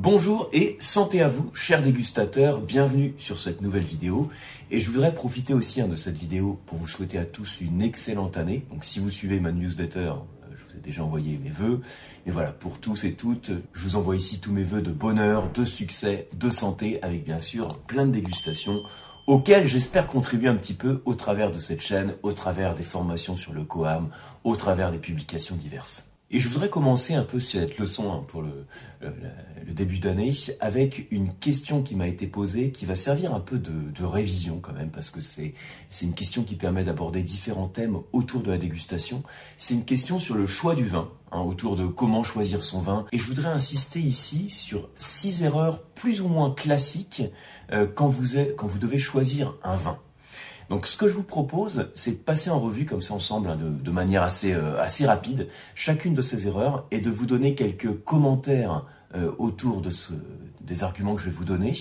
Bonjour 0.00 0.48
et 0.52 0.76
santé 0.78 1.22
à 1.22 1.28
vous, 1.28 1.50
chers 1.54 1.82
dégustateurs, 1.82 2.60
bienvenue 2.60 3.16
sur 3.18 3.36
cette 3.36 3.62
nouvelle 3.62 3.82
vidéo. 3.82 4.30
Et 4.70 4.78
je 4.78 4.92
voudrais 4.92 5.12
profiter 5.12 5.54
aussi 5.54 5.80
hein, 5.80 5.88
de 5.88 5.96
cette 5.96 6.16
vidéo 6.16 6.60
pour 6.66 6.78
vous 6.78 6.86
souhaiter 6.86 7.18
à 7.18 7.24
tous 7.24 7.60
une 7.60 7.82
excellente 7.82 8.36
année. 8.36 8.64
Donc 8.70 8.84
si 8.84 9.00
vous 9.00 9.10
suivez 9.10 9.40
ma 9.40 9.50
newsletter, 9.50 9.98
euh, 9.98 10.54
je 10.54 10.64
vous 10.64 10.78
ai 10.78 10.80
déjà 10.80 11.02
envoyé 11.02 11.36
mes 11.42 11.50
vœux. 11.50 11.80
Et 12.26 12.30
voilà, 12.30 12.52
pour 12.52 12.78
tous 12.78 13.02
et 13.02 13.14
toutes, 13.14 13.50
je 13.72 13.82
vous 13.82 13.96
envoie 13.96 14.14
ici 14.14 14.38
tous 14.38 14.52
mes 14.52 14.62
vœux 14.62 14.82
de 14.82 14.92
bonheur, 14.92 15.50
de 15.50 15.64
succès, 15.64 16.28
de 16.32 16.48
santé, 16.48 17.02
avec 17.02 17.24
bien 17.24 17.40
sûr 17.40 17.66
plein 17.88 18.06
de 18.06 18.12
dégustations 18.12 18.78
auxquelles 19.26 19.66
j'espère 19.66 20.06
contribuer 20.06 20.46
un 20.46 20.54
petit 20.54 20.74
peu 20.74 21.02
au 21.06 21.16
travers 21.16 21.50
de 21.50 21.58
cette 21.58 21.80
chaîne, 21.80 22.14
au 22.22 22.30
travers 22.30 22.76
des 22.76 22.84
formations 22.84 23.34
sur 23.34 23.52
le 23.52 23.64
Coam, 23.64 24.10
au 24.44 24.54
travers 24.54 24.92
des 24.92 24.98
publications 24.98 25.56
diverses. 25.56 26.04
Et 26.30 26.40
je 26.40 26.48
voudrais 26.48 26.68
commencer 26.68 27.14
un 27.14 27.22
peu 27.22 27.40
cette 27.40 27.78
leçon 27.78 28.12
hein, 28.12 28.22
pour 28.28 28.42
le, 28.42 28.66
le, 29.00 29.72
début 29.72 29.98
d'année 29.98 30.34
avec 30.60 31.10
une 31.10 31.32
question 31.34 31.82
qui 31.82 31.94
m'a 31.94 32.06
été 32.06 32.26
posée, 32.26 32.70
qui 32.70 32.84
va 32.84 32.94
servir 32.94 33.34
un 33.34 33.40
peu 33.40 33.58
de, 33.58 33.72
de 33.98 34.04
révision 34.04 34.58
quand 34.60 34.74
même, 34.74 34.90
parce 34.90 35.10
que 35.10 35.20
c'est 35.20 35.54
une 36.02 36.12
question 36.12 36.42
qui 36.42 36.54
permet 36.54 36.84
d'aborder 36.84 37.22
différents 37.22 37.68
thèmes 37.68 37.98
autour 38.12 38.42
de 38.42 38.50
la 38.50 38.58
dégustation. 38.58 39.22
C'est 39.56 39.72
une 39.72 39.86
question 39.86 40.18
sur 40.18 40.34
le 40.34 40.46
choix 40.46 40.74
du 40.74 40.84
vin, 40.84 41.10
hein, 41.32 41.40
autour 41.40 41.76
de 41.76 41.86
comment 41.86 42.22
choisir 42.22 42.62
son 42.62 42.80
vin. 42.80 43.06
Et 43.12 43.18
je 43.18 43.24
voudrais 43.24 43.48
insister 43.48 44.00
ici 44.00 44.50
sur 44.50 44.90
six 44.98 45.42
erreurs 45.44 45.82
plus 45.82 46.20
ou 46.20 46.28
moins 46.28 46.50
classiques 46.50 47.22
euh, 47.72 47.86
quand, 47.86 48.08
vous 48.08 48.36
êtes, 48.36 48.54
quand 48.56 48.66
vous 48.66 48.78
devez 48.78 48.98
choisir 48.98 49.54
un 49.62 49.76
vin. 49.76 49.98
Donc 50.68 50.86
ce 50.86 50.96
que 50.96 51.08
je 51.08 51.14
vous 51.14 51.22
propose, 51.22 51.90
c'est 51.94 52.12
de 52.12 52.16
passer 52.16 52.50
en 52.50 52.60
revue 52.60 52.84
comme 52.84 53.00
ça 53.00 53.14
ensemble, 53.14 53.48
hein, 53.48 53.58
de, 53.58 53.90
manière 53.90 54.22
assez, 54.22 54.52
euh, 54.52 54.80
assez 54.80 55.06
rapide, 55.06 55.48
chacune 55.74 56.14
de 56.14 56.22
ces 56.22 56.46
erreurs 56.46 56.86
et 56.90 57.00
de 57.00 57.10
vous 57.10 57.26
donner 57.26 57.54
quelques 57.54 58.02
commentaires 58.04 58.84
euh, 59.14 59.32
autour 59.38 59.80
des 60.60 60.82
arguments 60.82 61.14
que 61.14 61.22
je 61.22 61.30
vais 61.30 61.36
vous 61.36 61.46
donner. 61.46 61.72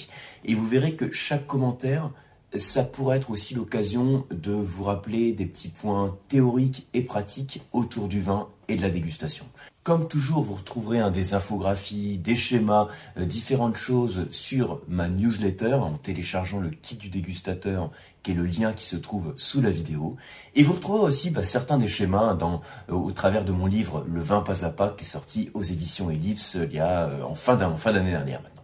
Et 0.46 0.56
vous 0.56 0.66
verrez 0.66 0.96
que 0.96 1.12
chaque 1.12 1.46
commentaire, 1.46 2.12
ça 2.56 2.84
pourrait 2.84 3.18
être 3.18 3.30
aussi 3.30 3.56
l'occasion 3.56 4.26
de 4.32 4.54
vous 4.54 4.86
rappeler 4.86 5.34
des 5.34 5.46
petits 5.46 5.68
points 5.68 6.18
théoriques 6.30 6.88
et 6.94 7.02
pratiques 7.02 7.62
autour 7.74 8.08
du 8.08 8.22
vin 8.22 8.48
et 8.70 8.78
de 8.78 8.82
la 8.82 8.90
dégustation. 8.90 9.46
Comme 9.88 10.10
toujours, 10.10 10.44
vous 10.44 10.56
retrouverez 10.56 11.10
des 11.12 11.34
infographies, 11.34 12.18
des 12.18 12.36
schémas, 12.36 12.90
euh, 13.18 13.24
différentes 13.24 13.78
choses 13.78 14.28
sur 14.32 14.82
ma 14.90 15.08
newsletter 15.08 15.76
en 15.76 15.94
téléchargeant 15.94 16.60
le 16.60 16.72
kit 16.72 16.98
du 16.98 17.08
dégustateur 17.08 17.90
qui 18.22 18.32
est 18.32 18.34
le 18.34 18.46
lien 18.46 18.74
qui 18.74 18.84
se 18.84 18.98
trouve 18.98 19.34
sous 19.38 19.62
la 19.62 19.70
vidéo. 19.70 20.18
Et 20.56 20.64
vous 20.64 20.74
retrouverez 20.74 21.08
aussi 21.08 21.30
bah, 21.30 21.46
certains 21.46 21.78
des 21.78 21.88
schémas 21.88 22.34
dans, 22.34 22.60
euh, 22.90 22.96
au 22.96 23.12
travers 23.12 23.46
de 23.46 23.54
mon 23.54 23.66
livre 23.66 24.04
Le 24.12 24.20
vin 24.20 24.42
pas 24.42 24.66
à 24.66 24.70
pas 24.72 24.90
qui 24.90 25.06
est 25.06 25.08
sorti 25.08 25.52
aux 25.54 25.64
éditions 25.64 26.12
Ellipse 26.12 26.58
il 26.62 26.76
y 26.76 26.80
a 26.80 27.04
euh, 27.08 27.24
en 27.24 27.36
fin 27.36 27.56
d'année 27.56 28.12
dernière 28.12 28.42
maintenant. 28.42 28.64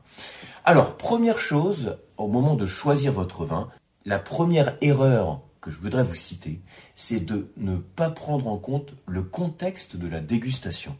Alors, 0.66 0.97
première 0.97 1.39
chose, 1.39 1.95
au 2.17 2.27
moment 2.27 2.55
de 2.55 2.66
choisir 2.66 3.13
votre 3.13 3.45
vin, 3.45 3.69
la 4.03 4.19
première 4.19 4.75
erreur 4.81 5.39
que 5.61 5.71
je 5.71 5.77
voudrais 5.77 6.03
vous 6.03 6.16
citer, 6.16 6.59
c'est 6.95 7.25
de 7.25 7.49
ne 7.55 7.77
pas 7.77 8.09
prendre 8.09 8.49
en 8.49 8.57
compte 8.57 8.94
le 9.07 9.23
contexte 9.23 9.95
de 9.95 10.09
la 10.09 10.19
dégustation. 10.19 10.97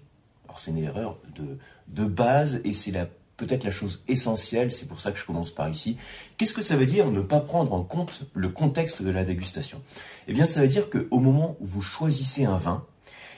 C'est 0.60 0.72
une 0.72 0.84
erreur 0.84 1.18
de, 1.36 1.58
de 1.88 2.06
base 2.06 2.62
et 2.64 2.74
c'est 2.74 2.94
peut-être 3.38 3.64
la 3.64 3.72
chose 3.72 4.04
essentielle, 4.08 4.72
c'est 4.72 4.88
pour 4.88 5.00
ça 5.00 5.12
que 5.12 5.20
je 5.20 5.26
commence 5.26 5.52
par 5.52 5.70
ici. 5.70 5.98
Qu'est-ce 6.38 6.54
que 6.54 6.62
ça 6.62 6.76
veut 6.76 6.86
dire 6.86 7.10
ne 7.12 7.22
pas 7.22 7.40
prendre 7.40 7.74
en 7.74 7.84
compte 7.84 8.24
le 8.34 8.50
contexte 8.50 9.02
de 9.02 9.10
la 9.10 9.24
dégustation? 9.24 9.82
Eh 10.28 10.34
bien 10.34 10.46
ça 10.46 10.62
veut 10.62 10.68
dire 10.68 10.90
qu'au 10.90 11.20
moment 11.20 11.58
où 11.60 11.66
vous 11.66 11.82
choisissez 11.82 12.46
un 12.46 12.58
vin, 12.58 12.86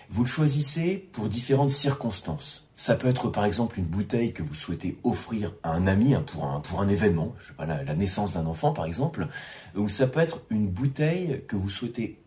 vous 0.09 0.23
le 0.23 0.29
choisissez 0.29 0.97
pour 1.13 1.29
différentes 1.29 1.71
circonstances. 1.71 2.69
Ça 2.75 2.95
peut 2.95 3.07
être 3.07 3.29
par 3.29 3.45
exemple 3.45 3.79
une 3.79 3.85
bouteille 3.85 4.33
que 4.33 4.43
vous 4.43 4.53
souhaitez 4.53 4.99
offrir 5.03 5.53
à 5.63 5.71
un 5.71 5.87
ami 5.87 6.13
hein, 6.13 6.23
pour 6.27 6.45
un, 6.45 6.59
pour 6.59 6.81
un 6.81 6.89
événement, 6.89 7.33
je 7.39 7.47
sais 7.47 7.53
pas, 7.53 7.65
la, 7.65 7.83
la 7.83 7.95
naissance 7.95 8.33
d'un 8.33 8.45
enfant 8.45 8.73
par 8.73 8.85
exemple, 8.85 9.27
ou 9.75 9.87
ça 9.87 10.07
peut 10.07 10.19
être 10.19 10.41
une 10.49 10.67
bouteille 10.67 11.43
que 11.47 11.55
vous 11.55 11.69
souhaitez 11.69 12.19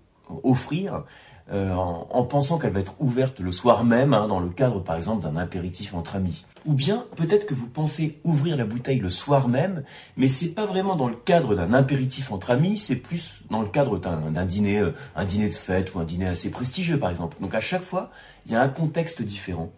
offrir 0.43 1.05
euh, 1.51 1.73
en, 1.73 2.25
pensant 2.25 2.59
qu'elle 2.59 2.73
va 2.73 2.81
être 2.81 2.95
ouverte 3.01 3.41
le 3.41 3.53
soir 3.53 3.85
même, 3.85 4.13
hein, 4.13 4.29
dans 4.29 4.41
le 4.41 4.51
cadre 4.51 4.81
par 4.81 4.97
exemple 4.97 5.23
d'un 5.23 5.37
apéritif 5.37 5.95
entre 5.95 6.17
amis. 6.17 6.45
Ou 6.67 6.75
bien 6.75 7.07
peut-être 7.17 7.47
que 7.47 7.55
vous 7.55 7.69
pensez 7.69 8.19
ouvrir 8.25 8.57
la 8.57 8.67
bouteille 8.67 8.99
le 8.99 9.09
soir 9.09 9.49
même, 9.49 9.83
mais 10.17 10.29
c'est 10.29 10.55
pas 10.55 10.67
vraiment 10.67 10.95
dans 10.95 11.09
le 11.09 11.17
cadre 11.17 11.55
d'un 11.55 11.73
apéritif 11.73 12.33
entre 12.33 12.51
amis, 12.51 12.77
c'est 12.77 12.97
plus 12.97 13.45
dans 13.51 13.63
le 13.63 13.69
cadre 13.69 13.99
d'un 13.99 14.45
dîner, 14.45 14.79
euh, 14.79 14.95
un 15.17 15.25
dîner 15.25 15.49
de 15.49 15.55
fête 15.55 15.95
ou 15.95 16.01
un 16.01 16.05
dîner 16.05 16.27
assez 16.27 16.51
prestigieux 16.51 16.99
par 16.99 17.11
exemple. 17.11 17.39
Donc 17.41 17.55
à 17.55 17.61
chaque 17.61 17.83
fois, 17.85 18.11
il 18.45 18.53
y 18.53 18.55
a 18.55 18.63
un 18.63 18.69
contexte 18.69 19.23
différent. 19.23 19.73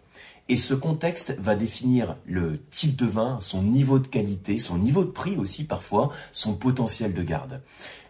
Et 0.49 0.57
ce 0.57 0.73
contexte 0.73 1.33
va 1.39 1.55
définir 1.55 2.17
le 2.25 2.59
type 2.71 2.97
de 2.97 3.05
vin, 3.05 3.37
son 3.39 3.61
niveau 3.63 3.99
de 3.99 4.07
qualité, 4.07 4.59
son 4.59 4.77
niveau 4.77 5.05
de 5.05 5.09
prix 5.09 5.37
aussi 5.37 5.63
parfois, 5.63 6.11
son 6.33 6.55
potentiel 6.55 7.13
de 7.13 7.23
garde. 7.23 7.61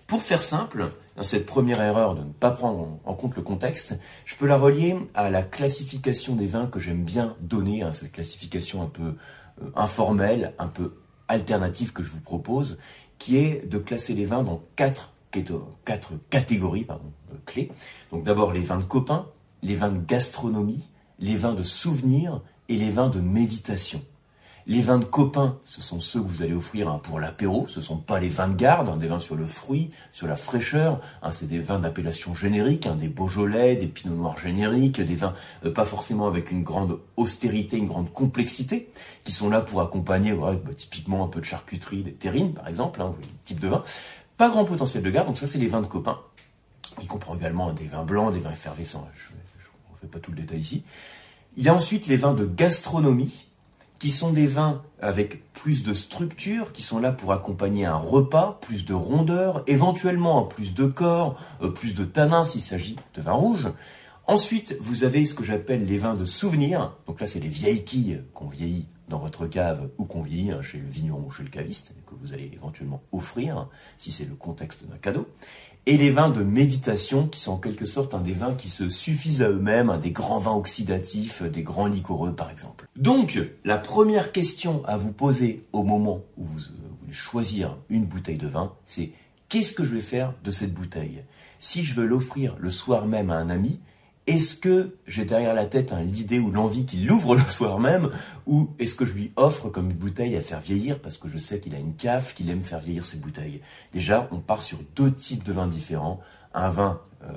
Pour 0.08 0.24
faire 0.24 0.42
simple, 0.42 0.92
dans 1.16 1.24
cette 1.24 1.46
première 1.46 1.82
erreur 1.82 2.16
de 2.16 2.22
ne 2.24 2.32
pas 2.32 2.52
prendre 2.52 3.00
en 3.06 3.14
compte 3.14 3.36
le 3.36 3.42
contexte, 3.42 4.00
je 4.26 4.36
peux 4.36 4.48
la 4.48 4.58
relier 4.58 4.98
à 5.14 5.30
la 5.30 5.44
classification 5.44 6.36
des 6.36 6.48
vins 6.48 6.68
que 6.68 6.80
j'aime 6.80 7.04
bien 7.04 7.36
donner, 7.42 7.84
hein, 7.84 7.94
cette 7.94 8.12
classification 8.12 8.82
un 8.82 8.88
peu 8.88 9.16
euh, 9.62 9.66
informelle, 9.76 10.54
un 10.58 10.68
peu 10.68 10.96
alternative 11.28 11.94
que 11.94 12.04
je 12.04 12.10
vous 12.10 12.22
propose, 12.22 12.78
qui 13.18 13.38
est 13.38 13.70
de 13.70 13.78
classer 13.78 14.14
les 14.14 14.26
vins 14.26 14.44
dans 14.44 14.64
quatre, 14.76 15.14
quatre 15.86 16.12
catégories 16.30 16.86
pardon, 16.86 17.12
clés. 17.46 17.72
Donc 18.12 18.24
d'abord 18.24 18.52
les 18.52 18.62
vins 18.62 18.80
de 18.80 18.84
copains, 18.84 19.28
les 19.62 19.76
vins 19.76 19.92
de 19.92 20.00
gastronomie, 20.00 20.84
les 21.20 21.36
vins 21.36 21.54
de 21.54 21.64
souvenirs 21.64 22.42
et 22.68 22.76
les 22.76 22.90
vins 22.90 23.10
de 23.10 23.20
méditation. 23.20 24.02
Les 24.68 24.82
vins 24.82 25.00
de 25.00 25.06
copains, 25.06 25.58
ce 25.66 25.82
sont 25.82 26.00
ceux 26.00 26.22
que 26.22 26.28
vous 26.28 26.44
allez 26.44 26.54
offrir 26.54 26.88
hein, 26.88 27.00
pour 27.02 27.20
l'apéro. 27.20 27.66
Ce 27.68 27.80
ne 27.80 27.84
sont 27.84 27.98
pas 27.98 28.20
les 28.20 28.30
vins 28.30 28.48
de 28.48 28.56
garde, 28.56 28.90
hein, 28.90 28.98
des 28.98 29.08
vins 29.08 29.20
sur 29.20 29.36
le 29.36 29.46
fruit, 29.46 29.92
sur 30.12 30.28
la 30.28 30.36
fraîcheur. 30.36 31.02
Hein, 31.24 31.32
c'est 31.32 31.48
des 31.48 31.60
vins 31.60 31.80
d'appellation 31.80 32.36
générique, 32.36 32.88
des 33.00 33.08
Beaujolais, 33.08 33.76
des 33.76 33.88
Pinot 33.88 34.16
Noirs 34.16 34.38
génériques, 34.38 35.02
des 35.02 35.16
vins 35.16 35.34
euh, 35.66 35.74
pas 35.74 35.86
forcément 35.86 36.28
avec 36.28 36.52
une 36.52 36.64
grande 36.64 37.00
austérité, 37.18 37.78
une 37.78 37.88
grande 37.88 38.12
complexité, 38.12 38.92
qui 39.24 39.32
sont 39.32 39.50
là 39.50 39.62
pour 39.62 39.82
accompagner 39.82 40.34
bah, 40.34 40.56
typiquement 40.78 41.26
un 41.26 41.28
peu 41.28 41.40
de 41.40 41.46
charcuterie, 41.46 42.04
des 42.04 42.14
terrines 42.14 42.54
par 42.54 42.68
exemple, 42.68 43.02
hein, 43.02 43.16
type 43.46 43.60
de 43.60 43.68
vin. 43.68 43.84
Pas 44.38 44.50
grand 44.50 44.66
potentiel 44.66 45.04
de 45.04 45.10
garde, 45.10 45.28
donc 45.28 45.38
ça 45.38 45.48
c'est 45.48 45.60
les 45.60 45.68
vins 45.68 45.82
de 45.82 45.88
copains. 45.88 46.20
Il 47.02 47.08
comprend 47.08 47.36
également 47.36 47.72
des 47.74 47.88
vins 47.88 48.04
blancs, 48.04 48.34
des 48.34 48.40
vins 48.40 48.52
effervescents. 48.52 49.08
Je 49.16 49.34
ne 49.34 50.00
fais 50.02 50.08
pas 50.08 50.20
tout 50.20 50.32
le 50.32 50.38
détail 50.38 50.60
ici. 50.60 50.84
Il 51.58 51.64
y 51.64 51.70
a 51.70 51.76
ensuite 51.76 52.08
les 52.08 52.18
vins 52.18 52.34
de 52.34 52.46
gastronomie 52.46 53.46
qui 54.02 54.10
sont 54.10 54.32
des 54.32 54.48
vins 54.48 54.82
avec 55.00 55.54
plus 55.54 55.84
de 55.84 55.94
structure, 55.94 56.74
qui 56.74 56.82
sont 56.82 56.98
là 56.98 57.12
pour 57.12 57.34
accompagner 57.34 57.86
un 57.86 57.98
repas, 57.98 58.58
plus 58.60 58.84
de 58.84 58.96
rondeur, 58.96 59.64
éventuellement 59.68 60.42
plus 60.42 60.74
de 60.74 60.88
corps, 60.88 61.40
euh, 61.62 61.70
plus 61.70 61.94
de 61.94 62.04
tanin 62.04 62.44
s'il 62.44 62.62
s'agit 62.62 62.96
de 63.14 63.22
vin 63.22 63.34
rouge. 63.34 63.68
Ensuite, 64.26 64.76
vous 64.82 65.04
avez 65.04 65.24
ce 65.28 65.36
que 65.36 65.44
j'appelle 65.44 65.86
les 65.86 66.00
vins 66.00 66.16
de 66.16 66.26
souvenir. 66.26 66.98
Donc 67.06 67.22
là, 67.22 67.28
c'est 67.28 67.40
les 67.40 67.48
vieilles 67.48 67.86
quilles 67.86 68.24
qu'on 68.34 68.48
vieillit 68.48 68.88
dans 69.08 69.20
votre 69.20 69.46
cave 69.46 69.92
ou 70.00 70.06
qu'on 70.06 70.24
vieillit 70.24 70.52
hein, 70.52 70.64
chez 70.64 70.80
le 70.80 70.88
vigneron 70.88 71.26
ou 71.28 71.30
chez 71.30 71.44
le 71.44 71.50
caviste, 71.50 71.94
que 72.08 72.16
vous 72.20 72.34
allez 72.34 72.50
éventuellement 72.52 73.04
offrir, 73.12 73.68
si 74.00 74.12
c'est 74.12 74.26
le 74.26 74.34
contexte 74.34 74.84
d'un 74.88 74.98
cadeau 74.98 75.28
et 75.86 75.98
les 75.98 76.12
vins 76.12 76.30
de 76.30 76.44
méditation, 76.44 77.28
qui 77.28 77.40
sont 77.40 77.54
en 77.54 77.58
quelque 77.58 77.86
sorte 77.86 78.14
un 78.14 78.22
des 78.22 78.34
vins 78.34 78.54
qui 78.54 78.70
se 78.70 78.90
suffisent 78.90 79.42
à 79.42 79.50
eux-mêmes, 79.50 80.00
des 80.02 80.12
grands 80.12 80.40
vins 80.40 80.54
oxydatifs, 80.54 81.42
des 81.44 81.64
grands 81.64 81.88
liquoreux 81.88 82.34
par 82.34 82.52
exemple. 82.52 82.88
Donc, 82.96 83.40
la 83.66 83.78
première 83.78 84.32
question 84.32 84.84
à 84.86 84.98
vous 84.98 85.12
poser 85.12 85.66
au 85.74 85.84
moment 85.84 86.22
où 86.38 86.46
vous 86.46 86.62
euh, 86.66 86.90
voulez 87.02 87.14
choisir 87.14 87.78
une 87.90 88.06
bouteille 88.06 88.38
de 88.38 88.48
vin, 88.48 88.74
c'est 88.86 89.12
qu'est-ce 89.50 89.74
que 89.74 89.84
je 89.84 89.96
vais 89.96 90.02
faire 90.02 90.34
de 90.44 90.52
cette 90.52 90.74
bouteille? 90.74 91.24
Si 91.60 91.84
je 91.84 91.96
veux 91.96 92.06
l'offrir 92.06 92.56
le 92.60 92.70
soir 92.70 93.08
même 93.08 93.32
à 93.32 93.36
un 93.36 93.50
ami, 93.50 93.80
est-ce 94.28 94.56
que 94.56 94.98
j'ai 95.08 95.26
derrière 95.26 95.56
la 95.56 95.66
tête 95.66 95.94
l'idée 96.06 96.40
ou 96.40 96.52
l'envie 96.52 96.86
qu'il 96.86 97.08
l'ouvre 97.08 97.36
le 97.36 97.42
soir 97.42 97.80
même 97.80 98.12
ou 98.46 98.70
est-ce 98.78 98.94
que 98.94 99.06
je 99.06 99.14
lui 99.14 99.32
offre 99.36 99.70
comme 99.70 99.90
une 99.90 99.98
bouteille 99.98 100.36
à 100.38 100.42
faire 100.42 100.62
vieillir 100.62 101.00
parce 101.00 101.18
que 101.18 101.28
je 101.28 101.38
sais 101.38 101.60
qu'il 101.60 101.74
a 101.74 101.80
une 101.80 101.96
cave, 101.96 102.34
qu'il 102.34 102.50
aime 102.50 102.64
faire 102.64 102.80
vieillir 102.80 103.06
ses 103.06 103.18
bouteilles? 103.18 103.62
Déjà, 103.94 104.28
on 104.32 104.40
part 104.40 104.62
sur 104.62 104.80
deux 104.96 105.12
types 105.12 105.44
de 105.44 105.54
vins 105.54 105.68
différents. 105.68 106.20
Un 106.54 106.70
vin 106.70 107.02
euh, 107.24 107.34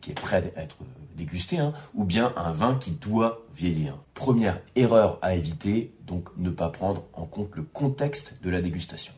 qui 0.00 0.12
est 0.12 0.20
prêt 0.20 0.52
à 0.56 0.62
être 0.62 0.76
dégusté 1.16 1.58
hein, 1.58 1.72
ou 1.94 2.04
bien 2.04 2.32
un 2.36 2.52
vin 2.52 2.76
qui 2.76 2.92
doit 2.92 3.44
vieillir. 3.56 3.98
Première 4.14 4.60
erreur 4.76 5.18
à 5.22 5.34
éviter, 5.34 5.92
donc 6.06 6.28
ne 6.36 6.50
pas 6.50 6.68
prendre 6.68 7.04
en 7.12 7.26
compte 7.26 7.56
le 7.56 7.62
contexte 7.62 8.34
de 8.42 8.50
la 8.50 8.60
dégustation. 8.60 9.14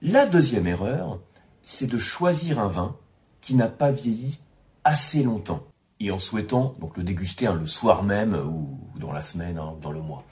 La 0.00 0.26
deuxième 0.26 0.66
erreur, 0.66 1.18
c'est 1.64 1.90
de 1.90 1.98
choisir 1.98 2.60
un 2.60 2.68
vin 2.68 2.96
qui 3.40 3.54
n'a 3.54 3.68
pas 3.68 3.90
vieilli 3.90 4.38
assez 4.84 5.22
longtemps 5.22 5.66
et 6.00 6.10
en 6.10 6.18
souhaitant 6.18 6.74
donc 6.80 6.96
le 6.96 7.02
déguster 7.02 7.46
hein, 7.46 7.54
le 7.54 7.66
soir 7.66 8.02
même 8.02 8.34
ou 8.34 8.78
dans 8.98 9.12
la 9.12 9.22
semaine 9.22 9.58
hein, 9.58 9.74
dans 9.80 9.92
le 9.92 10.00
mois. 10.00 10.24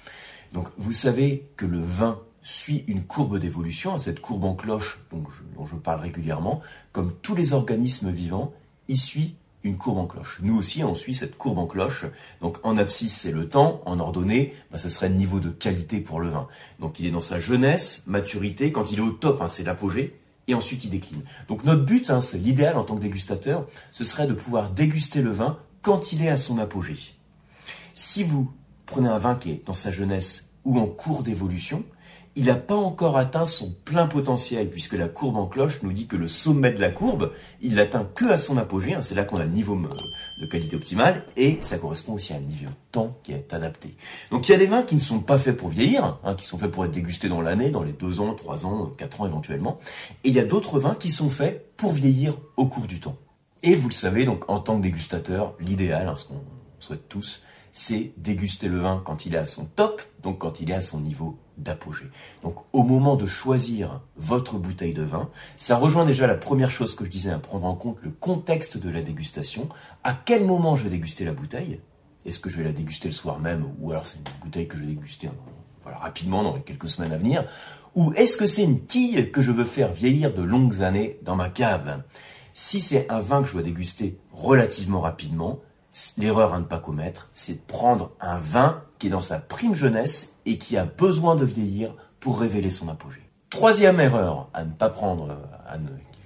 Donc 0.52 0.68
vous 0.76 0.92
savez 0.92 1.50
que 1.56 1.66
le 1.66 1.80
vin 1.80 2.20
suit 2.42 2.84
une 2.86 3.02
courbe 3.02 3.38
d'évolution, 3.38 3.94
hein, 3.94 3.98
cette 3.98 4.20
courbe 4.20 4.44
en 4.44 4.54
cloche 4.54 5.00
dont 5.10 5.24
je, 5.30 5.56
dont 5.56 5.66
je 5.66 5.76
parle 5.76 6.00
régulièrement, 6.00 6.60
comme 6.92 7.12
tous 7.22 7.34
les 7.34 7.54
organismes 7.54 8.10
vivants, 8.10 8.52
il 8.88 8.98
suit 8.98 9.36
une 9.64 9.78
courbe 9.78 9.98
en 9.98 10.06
cloche. 10.06 10.38
Nous 10.42 10.56
aussi, 10.56 10.84
on 10.84 10.94
suit 10.94 11.14
cette 11.14 11.36
courbe 11.38 11.58
en 11.58 11.66
cloche. 11.66 12.04
Donc 12.42 12.58
en 12.62 12.76
abscisse, 12.76 13.14
c'est 13.14 13.32
le 13.32 13.48
temps. 13.48 13.80
En 13.86 13.98
ordonnée, 13.98 14.54
bah, 14.70 14.78
ça 14.78 14.90
serait 14.90 15.08
le 15.08 15.14
niveau 15.14 15.40
de 15.40 15.48
qualité 15.48 16.00
pour 16.00 16.20
le 16.20 16.28
vin. 16.28 16.46
Donc 16.80 17.00
il 17.00 17.06
est 17.06 17.10
dans 17.10 17.22
sa 17.22 17.40
jeunesse, 17.40 18.02
maturité. 18.06 18.70
Quand 18.72 18.92
il 18.92 18.98
est 18.98 19.02
au 19.02 19.12
top, 19.12 19.40
hein, 19.40 19.48
c'est 19.48 19.64
l'apogée. 19.64 20.20
Et 20.46 20.54
ensuite, 20.54 20.84
il 20.84 20.90
décline. 20.90 21.22
Donc 21.48 21.64
notre 21.64 21.84
but, 21.84 22.10
hein, 22.10 22.20
c'est 22.20 22.38
l'idéal 22.38 22.76
en 22.76 22.84
tant 22.84 22.96
que 22.96 23.02
dégustateur, 23.02 23.66
ce 23.92 24.04
serait 24.04 24.26
de 24.26 24.34
pouvoir 24.34 24.70
déguster 24.70 25.22
le 25.22 25.30
vin 25.30 25.58
quand 25.82 26.12
il 26.12 26.22
est 26.22 26.28
à 26.28 26.36
son 26.36 26.58
apogée. 26.58 26.98
Si 27.94 28.24
vous 28.24 28.52
prenez 28.86 29.08
un 29.08 29.18
vin 29.18 29.34
qui 29.34 29.50
est 29.50 29.62
dans 29.66 29.74
sa 29.74 29.90
jeunesse 29.90 30.48
ou 30.64 30.78
en 30.78 30.86
cours 30.86 31.22
d'évolution, 31.22 31.84
il 32.36 32.46
n'a 32.46 32.56
pas 32.56 32.74
encore 32.74 33.16
atteint 33.16 33.46
son 33.46 33.72
plein 33.84 34.06
potentiel, 34.06 34.68
puisque 34.68 34.94
la 34.94 35.08
courbe 35.08 35.36
en 35.36 35.46
cloche 35.46 35.82
nous 35.82 35.92
dit 35.92 36.06
que 36.06 36.16
le 36.16 36.26
sommet 36.26 36.72
de 36.72 36.80
la 36.80 36.90
courbe, 36.90 37.32
il 37.60 37.76
l'atteint 37.76 38.08
que 38.14 38.24
à 38.26 38.38
son 38.38 38.56
apogée, 38.56 38.94
hein, 38.94 39.02
c'est 39.02 39.14
là 39.14 39.24
qu'on 39.24 39.36
a 39.36 39.44
le 39.44 39.50
niveau 39.50 39.76
euh, 39.76 39.88
de 40.40 40.46
qualité 40.46 40.76
optimale, 40.76 41.24
et 41.36 41.58
ça 41.62 41.78
correspond 41.78 42.14
aussi 42.14 42.32
à 42.32 42.36
un 42.36 42.40
niveau 42.40 42.70
de 42.70 42.74
temps 42.92 43.16
qui 43.22 43.32
est 43.32 43.52
adapté. 43.52 43.94
Donc 44.30 44.48
il 44.48 44.52
y 44.52 44.54
a 44.54 44.58
des 44.58 44.66
vins 44.66 44.82
qui 44.82 44.96
ne 44.96 45.00
sont 45.00 45.20
pas 45.20 45.38
faits 45.38 45.56
pour 45.56 45.68
vieillir, 45.68 46.18
hein, 46.24 46.34
qui 46.34 46.44
sont 46.44 46.58
faits 46.58 46.70
pour 46.70 46.84
être 46.84 46.90
dégustés 46.90 47.28
dans 47.28 47.40
l'année, 47.40 47.70
dans 47.70 47.82
les 47.82 47.92
2 47.92 48.20
ans, 48.20 48.34
3 48.34 48.66
ans, 48.66 48.92
4 48.96 49.20
ans 49.20 49.26
éventuellement, 49.26 49.78
et 50.24 50.30
il 50.30 50.34
y 50.34 50.40
a 50.40 50.44
d'autres 50.44 50.80
vins 50.80 50.96
qui 50.96 51.10
sont 51.10 51.30
faits 51.30 51.76
pour 51.76 51.92
vieillir 51.92 52.34
au 52.56 52.66
cours 52.66 52.86
du 52.86 53.00
temps. 53.00 53.16
Et 53.62 53.76
vous 53.76 53.88
le 53.88 53.94
savez, 53.94 54.24
donc 54.24 54.50
en 54.50 54.58
tant 54.58 54.76
que 54.76 54.82
dégustateur, 54.82 55.54
l'idéal, 55.60 56.08
hein, 56.08 56.16
ce 56.16 56.26
qu'on 56.26 56.42
souhaite 56.80 57.08
tous, 57.08 57.40
c'est 57.74 58.14
déguster 58.16 58.68
le 58.68 58.78
vin 58.78 59.02
quand 59.04 59.26
il 59.26 59.34
est 59.34 59.38
à 59.38 59.46
son 59.46 59.66
top, 59.66 60.00
donc 60.22 60.38
quand 60.38 60.60
il 60.60 60.70
est 60.70 60.74
à 60.74 60.80
son 60.80 61.00
niveau 61.00 61.38
d'apogée. 61.58 62.06
Donc 62.42 62.56
au 62.72 62.84
moment 62.84 63.16
de 63.16 63.26
choisir 63.26 64.00
votre 64.16 64.56
bouteille 64.58 64.94
de 64.94 65.02
vin, 65.02 65.28
ça 65.58 65.76
rejoint 65.76 66.06
déjà 66.06 66.26
la 66.26 66.36
première 66.36 66.70
chose 66.70 66.94
que 66.94 67.04
je 67.04 67.10
disais 67.10 67.30
à 67.30 67.38
prendre 67.38 67.66
en 67.66 67.74
compte 67.74 67.98
le 68.02 68.10
contexte 68.10 68.78
de 68.78 68.88
la 68.88 69.02
dégustation. 69.02 69.68
À 70.04 70.14
quel 70.14 70.44
moment 70.44 70.76
je 70.76 70.84
vais 70.84 70.90
déguster 70.90 71.24
la 71.24 71.32
bouteille? 71.32 71.80
Est-ce 72.24 72.38
que 72.38 72.48
je 72.48 72.56
vais 72.58 72.64
la 72.64 72.72
déguster 72.72 73.08
le 73.08 73.14
soir 73.14 73.38
même 73.38 73.66
ou 73.80 73.90
alors 73.90 74.06
c'est 74.06 74.18
une 74.18 74.40
bouteille 74.40 74.68
que 74.68 74.76
je 74.76 74.82
vais 74.84 74.94
déguster 74.94 75.28
rapidement 75.84 76.42
dans 76.42 76.54
les 76.54 76.62
quelques 76.62 76.88
semaines 76.88 77.12
à 77.12 77.18
venir? 77.18 77.44
Ou 77.96 78.12
est-ce 78.14 78.36
que 78.36 78.46
c'est 78.46 78.64
une 78.64 78.86
quille 78.86 79.30
que 79.30 79.42
je 79.42 79.50
veux 79.50 79.64
faire 79.64 79.92
vieillir 79.92 80.32
de 80.32 80.42
longues 80.42 80.82
années 80.82 81.18
dans 81.22 81.36
ma 81.36 81.48
cave? 81.48 82.02
Si 82.54 82.80
c'est 82.80 83.10
un 83.10 83.20
vin 83.20 83.42
que 83.42 83.48
je 83.48 83.52
dois 83.54 83.62
déguster 83.62 84.18
relativement 84.32 85.00
rapidement, 85.00 85.60
l'erreur 86.18 86.54
à 86.54 86.58
ne 86.58 86.64
pas 86.64 86.78
commettre, 86.78 87.30
c'est 87.34 87.54
de 87.54 87.66
prendre 87.66 88.12
un 88.20 88.38
vin 88.38 88.82
qui 88.98 89.08
est 89.08 89.10
dans 89.10 89.20
sa 89.20 89.38
prime 89.38 89.74
jeunesse 89.74 90.36
et 90.46 90.58
qui 90.58 90.76
a 90.76 90.84
besoin 90.84 91.36
de 91.36 91.44
vieillir 91.44 91.94
pour 92.20 92.40
révéler 92.40 92.70
son 92.70 92.88
apogée. 92.88 93.22
Troisième 93.50 94.00
erreur 94.00 94.48
à 94.54 94.64
ne 94.64 94.72
pas 94.72 94.90
prendre, 94.90 95.36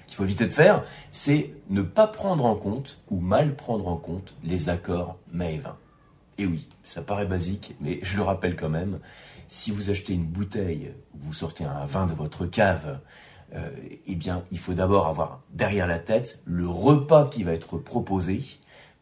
qu'il 0.07 0.17
faut 0.17 0.25
éviter 0.25 0.47
de 0.47 0.53
faire, 0.53 0.85
c'est 1.13 1.53
ne 1.69 1.83
pas 1.83 2.07
prendre 2.07 2.45
en 2.45 2.55
compte 2.55 2.99
ou 3.11 3.21
mal 3.21 3.55
prendre 3.55 3.89
en 3.89 3.97
compte 3.97 4.35
les 4.43 4.69
accords 4.69 5.19
mets 5.33 5.57
et 5.57 5.59
vin. 5.59 5.77
Et 6.39 6.47
oui, 6.47 6.69
ça 6.85 7.03
paraît 7.03 7.27
basique, 7.27 7.77
mais 7.81 7.99
je 8.03 8.17
le 8.17 8.23
rappelle 8.23 8.57
quand 8.57 8.69
même, 8.69 9.01
si 9.49 9.71
vous 9.71 9.91
achetez 9.91 10.15
une 10.15 10.25
bouteille, 10.25 10.93
vous 11.15 11.33
sortez 11.33 11.65
un 11.65 11.85
vin 11.85 12.07
de 12.07 12.13
votre 12.13 12.47
cave, 12.47 13.01
euh, 13.55 13.71
eh 14.07 14.15
bien, 14.15 14.45
il 14.53 14.59
faut 14.59 14.75
d'abord 14.75 15.07
avoir 15.07 15.41
derrière 15.53 15.87
la 15.87 15.99
tête 15.99 16.41
le 16.45 16.69
repas 16.69 17.27
qui 17.27 17.45
va 17.45 17.53
être 17.53 17.79
proposé 17.79 18.43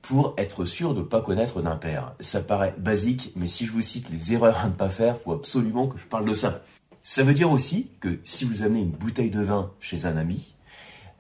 pour 0.07 0.35
être 0.37 0.65
sûr 0.65 0.95
de 0.95 1.01
ne 1.01 1.05
pas 1.05 1.21
connaître 1.21 1.61
d'impair. 1.61 2.15
Ça 2.21 2.41
paraît 2.41 2.75
basique, 2.79 3.33
mais 3.35 3.49
si 3.49 3.67
je 3.67 3.73
vous 3.73 3.83
cite 3.83 4.09
les 4.09 4.35
erreurs 4.35 4.59
à 4.59 4.69
ne 4.69 4.73
pas 4.73 4.89
faire, 4.89 5.17
il 5.19 5.25
faut 5.25 5.33
absolument 5.33 5.89
que 5.89 5.99
je 5.99 6.07
parle 6.07 6.27
de 6.27 6.35
ça. 6.35 6.63
Ça 7.03 7.25
veut 7.25 7.35
dire 7.35 7.51
aussi 7.51 7.91
que 7.99 8.21
si 8.25 8.45
vous 8.45 8.63
amenez 8.63 8.83
une 8.83 8.93
bouteille 8.93 9.31
de 9.31 9.43
vin 9.43 9.73
chez 9.81 10.07
un 10.07 10.17
ami, 10.17 10.55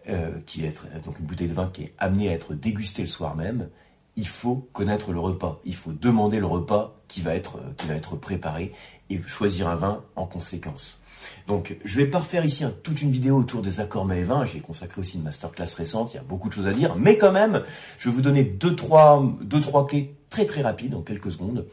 euh, 0.09 0.31
qui 0.47 0.65
est 0.65 0.81
donc 1.05 1.19
une 1.19 1.27
bouteille 1.27 1.49
de 1.49 1.55
vin 1.55 1.69
qui 1.73 1.83
est 1.83 1.95
amenée 1.99 2.29
à 2.29 2.33
être 2.33 2.55
dégustée 2.55 3.03
le 3.03 3.09
soir 3.09 3.35
même, 3.35 3.69
il 4.17 4.29
faut 4.29 4.69
connaître 4.73 5.13
le 5.13 5.21
repas. 5.21 5.61
Il 5.65 5.75
faut 5.75 5.93
demander 5.93 6.41
le 6.41 6.47
repas 6.47 6.97
qui 7.09 7.21
va 7.21 7.35
être, 7.35 7.59
qui 7.77 7.87
va 7.87 7.95
être 7.95 8.17
préparé 8.17 8.73
et 9.11 9.21
choisir 9.27 9.69
un 9.69 9.77
vin 9.77 10.03
en 10.17 10.27
conséquence. 10.27 11.01
Donc, 11.47 11.77
je 11.85 11.97
vais 11.97 12.07
pas 12.07 12.21
refaire 12.21 12.45
ici 12.45 12.65
toute 12.83 13.03
une 13.03 13.11
vidéo 13.11 13.37
autour 13.37 13.63
des 13.63 13.81
accords 13.81 14.05
mets 14.05 14.21
et 14.21 14.25
vins. 14.25 14.47
J'ai 14.47 14.61
consacré 14.61 15.01
aussi 15.01 15.17
une 15.17 15.25
masterclass 15.25 15.75
récente. 15.77 16.13
Il 16.15 16.17
y 16.17 16.21
a 16.21 16.23
beaucoup 16.23 16.49
de 16.49 16.55
choses 16.55 16.67
à 16.67 16.73
dire. 16.73 16.97
Mais 16.97 17.19
quand 17.19 17.33
même, 17.33 17.63
je 17.99 18.09
vais 18.09 18.15
vous 18.15 18.23
donner 18.23 18.45
deux, 18.45 18.75
trois, 18.75 19.23
deux, 19.41 19.61
trois 19.61 19.87
clés 19.87 20.15
très, 20.31 20.47
très 20.47 20.63
rapides 20.63 20.95
en 20.95 21.03
quelques 21.03 21.31
secondes. 21.31 21.67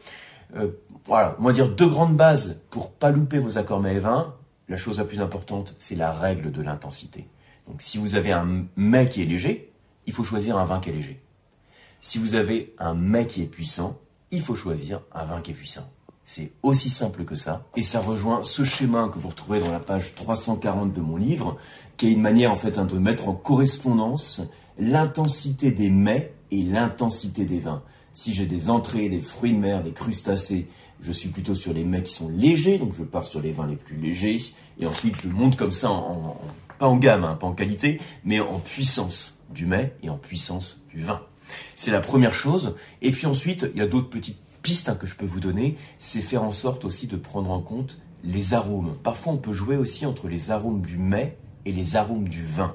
Euh, 0.56 0.68
voilà. 1.06 1.36
On 1.40 1.44
va 1.44 1.52
dire 1.52 1.68
deux 1.68 1.88
grandes 1.88 2.16
bases 2.16 2.60
pour 2.70 2.90
pas 2.90 3.10
louper 3.10 3.38
vos 3.38 3.58
accords 3.58 3.80
mets 3.80 3.94
et 3.94 4.00
vins. 4.00 4.34
La 4.68 4.76
chose 4.76 4.98
la 4.98 5.04
plus 5.04 5.20
importante, 5.20 5.76
c'est 5.78 5.96
la 5.96 6.12
règle 6.12 6.50
de 6.50 6.62
l'intensité. 6.62 7.28
Donc, 7.68 7.80
si 7.80 7.98
vous 7.98 8.14
avez 8.14 8.32
un 8.32 8.66
mets 8.76 9.08
qui 9.08 9.22
est 9.22 9.26
léger, 9.26 9.72
il 10.06 10.12
faut 10.12 10.24
choisir 10.24 10.58
un 10.58 10.64
vin 10.64 10.80
qui 10.80 10.90
est 10.90 10.92
léger. 10.92 11.23
Si 12.06 12.18
vous 12.18 12.34
avez 12.34 12.74
un 12.78 12.92
mets 12.92 13.26
qui 13.26 13.40
est 13.40 13.46
puissant, 13.46 13.98
il 14.30 14.42
faut 14.42 14.54
choisir 14.54 15.00
un 15.10 15.24
vin 15.24 15.40
qui 15.40 15.52
est 15.52 15.54
puissant. 15.54 15.90
C'est 16.26 16.52
aussi 16.62 16.90
simple 16.90 17.24
que 17.24 17.34
ça. 17.34 17.64
Et 17.76 17.82
ça 17.82 17.98
rejoint 17.98 18.42
ce 18.44 18.62
schéma 18.62 19.08
que 19.08 19.18
vous 19.18 19.30
retrouvez 19.30 19.58
dans 19.58 19.72
la 19.72 19.80
page 19.80 20.14
340 20.14 20.92
de 20.92 21.00
mon 21.00 21.16
livre, 21.16 21.56
qui 21.96 22.08
est 22.08 22.12
une 22.12 22.20
manière 22.20 22.52
en 22.52 22.56
fait 22.56 22.76
hein, 22.76 22.84
de 22.84 22.98
mettre 22.98 23.30
en 23.30 23.32
correspondance 23.32 24.42
l'intensité 24.78 25.70
des 25.70 25.88
mets 25.88 26.34
et 26.50 26.62
l'intensité 26.62 27.46
des 27.46 27.58
vins. 27.58 27.82
Si 28.12 28.34
j'ai 28.34 28.44
des 28.44 28.68
entrées, 28.68 29.08
des 29.08 29.22
fruits 29.22 29.54
de 29.54 29.58
mer, 29.58 29.82
des 29.82 29.92
crustacés, 29.92 30.68
je 31.00 31.10
suis 31.10 31.30
plutôt 31.30 31.54
sur 31.54 31.72
les 31.72 31.84
mets 31.84 32.02
qui 32.02 32.12
sont 32.12 32.28
légers, 32.28 32.76
donc 32.76 32.92
je 32.94 33.02
pars 33.02 33.24
sur 33.24 33.40
les 33.40 33.52
vins 33.52 33.66
les 33.66 33.76
plus 33.76 33.96
légers, 33.96 34.42
et 34.78 34.84
ensuite 34.84 35.16
je 35.16 35.30
monte 35.30 35.56
comme 35.56 35.72
ça, 35.72 35.90
en, 35.90 36.36
pas 36.78 36.86
en 36.86 36.98
gamme, 36.98 37.24
hein, 37.24 37.38
pas 37.40 37.46
en 37.46 37.54
qualité, 37.54 37.98
mais 38.24 38.40
en 38.40 38.58
puissance 38.58 39.38
du 39.48 39.64
mets 39.64 39.96
et 40.02 40.10
en 40.10 40.18
puissance 40.18 40.82
du 40.90 41.00
vin. 41.00 41.22
C'est 41.76 41.90
la 41.90 42.00
première 42.00 42.34
chose. 42.34 42.74
Et 43.02 43.12
puis 43.12 43.26
ensuite, 43.26 43.70
il 43.74 43.80
y 43.80 43.82
a 43.82 43.86
d'autres 43.86 44.10
petites 44.10 44.38
piste 44.64 44.88
hein, 44.88 44.96
que 44.96 45.06
je 45.06 45.14
peux 45.14 45.26
vous 45.26 45.40
donner, 45.40 45.76
c'est 46.00 46.22
faire 46.22 46.42
en 46.42 46.52
sorte 46.52 46.84
aussi 46.84 47.06
de 47.06 47.16
prendre 47.16 47.50
en 47.50 47.60
compte 47.60 48.00
les 48.24 48.54
arômes. 48.54 48.94
Parfois, 49.04 49.34
on 49.34 49.36
peut 49.36 49.52
jouer 49.52 49.76
aussi 49.76 50.06
entre 50.06 50.26
les 50.26 50.50
arômes 50.50 50.80
du 50.80 50.96
mets 50.96 51.36
et 51.66 51.72
les 51.72 51.94
arômes 51.96 52.28
du 52.28 52.42
vin 52.42 52.74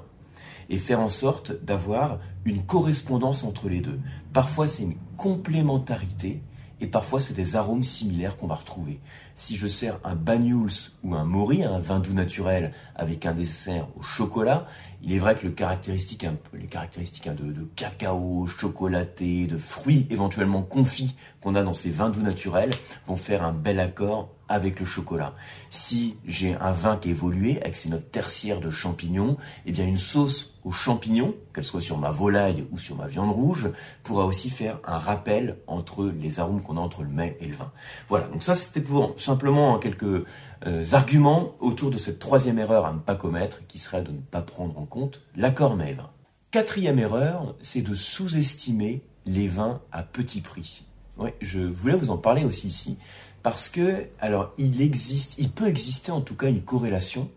et 0.69 0.77
faire 0.77 1.00
en 1.00 1.10
sorte 1.10 1.51
d'avoir 1.63 2.19
une 2.45 2.63
correspondance 2.63 3.44
entre 3.44 3.69
les 3.69 3.81
deux. 3.81 4.00
Parfois, 4.33 4.68
c'est 4.68 4.83
une 4.83 4.98
complémentarité 5.18 6.42
et 6.81 6.88
parfois, 6.88 7.20
c'est 7.20 7.34
des 7.34 7.56
arômes 7.56 7.84
similaires 7.84 8.38
qu'on 8.38 8.48
va 8.48 8.56
retrouver. 8.56 9.00
Si 9.36 9.58
je 9.58 9.68
sers 9.68 10.00
un 10.04 10.16
Banyuls 10.16 10.92
ou 11.04 11.16
un 11.16 11.24
Mori, 11.24 11.64
un 11.64 11.80
vin 11.80 12.00
doux 12.00 12.14
naturel 12.14 12.74
avec 12.96 13.26
un 13.26 13.34
dessert 13.34 13.88
au 13.98 14.02
chocolat, 14.02 14.68
il 15.02 15.14
est 15.14 15.18
vrai 15.18 15.36
que 15.36 15.48
les 15.48 15.54
caractéristiques 15.54 16.26
de, 16.26 17.52
de, 17.52 17.68
cacao, 17.76 18.48
chocolaté, 18.48 19.48
de 19.48 19.58
fruits 19.58 20.08
éventuellement 20.10 20.62
confits 20.62 21.16
qu'on 21.42 21.56
a 21.56 21.64
dans 21.64 21.74
ces 21.74 21.90
vins 21.90 22.10
doux 22.10 22.22
naturels 22.22 22.72
vont 23.08 23.16
faire 23.16 23.44
un 23.44 23.54
bel 23.54 23.80
accord 23.80 24.30
avec 24.50 24.80
le 24.80 24.86
chocolat. 24.86 25.34
Si 25.69 26.18
j'ai 26.25 26.56
un 26.56 26.72
vin 26.72 26.98
qui 26.98 27.10
est 27.10 27.12
évolué, 27.12 27.62
avec 27.62 27.78
ses 27.78 27.90
notes 27.90 28.12
tertiaires 28.12 28.59
de 28.59 28.71
champignons, 28.71 29.38
eh 29.66 29.71
bien 29.71 29.85
une 29.85 29.97
sauce 29.97 30.56
aux 30.66 30.71
champignons, 30.71 31.35
qu'elle 31.54 31.64
soit 31.64 31.81
sur 31.81 31.97
ma 31.97 32.12
volaille 32.12 32.66
ou 32.71 32.78
sur 32.78 32.97
ma 32.97 33.07
viande 33.07 33.31
rouge, 33.31 33.69
pourra 34.04 34.26
aussi 34.26 34.50
faire 34.50 34.80
un 34.85 34.97
rappel 34.97 35.57
entre 35.68 36.07
les 36.07 36.40
arômes 36.40 36.62
qu'on 36.62 36.78
a 36.78 36.81
entre 36.81 37.04
le 37.04 37.09
mets 37.09 37.38
et 37.40 37.45
le 37.45 37.56
vin. 37.56 37.71
Voilà, 38.09 38.28
donc 38.28 38.44
ça 38.44 38.56
c'était 38.56 38.81
pour 38.81 39.16
simplement 39.18 39.80
quelques 39.80 40.26
euh, 40.66 40.83
arguments 40.92 41.54
autour 41.59 41.92
de 41.92 41.97
cette 41.97 42.19
troisième 42.19 42.59
erreur 42.59 42.85
à 42.85 42.92
ne 42.92 43.00
pas 43.00 43.16
commettre, 43.16 43.66
qui 43.68 43.78
serait 43.78 44.02
de 44.02 44.12
ne 44.12 44.19
pas 44.19 44.42
prendre 44.42 44.78
en 44.78 44.85
compte 44.85 45.21
l'accord 45.35 45.76
mets-vin. 45.76 46.09
Quatrième 46.52 46.97
erreur, 46.97 47.56
c'est 47.62 47.81
de 47.81 47.94
sous-estimer 47.94 49.04
les 49.28 49.47
vins 49.47 49.81
à 49.92 50.02
petit 50.02 50.42
prix. 50.42 50.83
Ouais, 51.18 51.35
je 51.42 51.59
voulais 51.59 51.95
vous 51.95 52.12
en 52.12 52.18
parler 52.18 52.45
aussi 52.45 52.68
ici. 52.68 52.97
Parce 53.44 53.69
que, 53.69 54.08
alors, 54.19 54.54
il 54.58 54.81
existe, 54.81 55.38
il 55.38 55.52
peut 55.52 55.68
exister 55.68 56.12
en 56.12 56.22
tout 56.22 56.36
cas 56.36 56.50
une 56.50 56.62
corrélation 56.62 57.30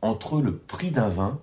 entre 0.00 0.40
le 0.40 0.56
prix 0.56 0.90
d'un 0.90 1.08
vin 1.08 1.40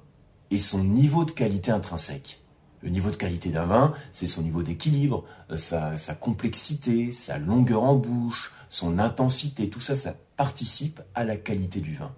et 0.52 0.60
son 0.60 0.84
niveau 0.84 1.26
de 1.26 1.32
qualité 1.32 1.72
intrinsèque. 1.72 2.42
Le 2.82 2.90
niveau 2.90 3.12
de 3.12 3.16
qualité 3.16 3.50
d'un 3.50 3.66
vin, 3.66 3.94
c'est 4.14 4.28
son 4.28 4.42
niveau 4.42 4.64
d'équilibre, 4.64 5.26
euh, 5.52 5.58
sa, 5.58 5.98
sa, 5.98 6.16
complexité, 6.16 7.14
sa 7.14 7.38
longueur 7.38 7.84
en 7.84 7.96
bouche, 7.96 8.54
son 8.70 9.00
intensité, 9.00 9.70
tout 9.70 9.82
ça, 9.82 9.96
ça 9.96 10.16
participe 10.38 11.02
à 11.14 11.24
la 11.24 11.36
qualité 11.36 11.82
du 11.82 11.96
vin. 11.96 12.14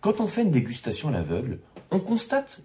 Quand 0.00 0.20
on 0.20 0.26
fait 0.26 0.42
une 0.42 0.50
dégustation 0.50 1.08
à 1.08 1.12
l'aveugle, 1.12 1.60
on 1.90 2.00
constate 2.00 2.62